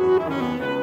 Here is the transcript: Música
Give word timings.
Música 0.00 0.79